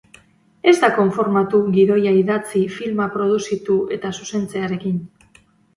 [0.71, 5.03] Ez da konformatu gidoia idatzi, filma produzitu eta zuzentzearekin.